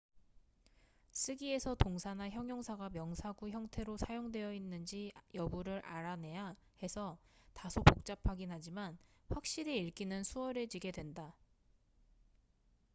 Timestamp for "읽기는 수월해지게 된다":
9.85-11.35